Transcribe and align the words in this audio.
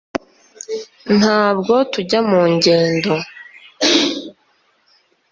ntabwo 1.17 1.73
tujya 1.91 2.19
mu 2.29 2.41
ngendo 2.53 3.13